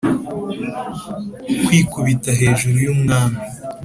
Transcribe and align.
kwikubita 1.65 2.31
hejuru 2.39 2.75
yumwami 2.85 3.41